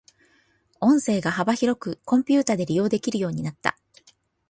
[0.79, 3.77] 音声が幅広くコンピュータで利用されるようになった。